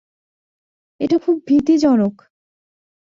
এটা 0.99 1.17
খুব 1.17 1.35
ভীতিজনক। 1.47 2.15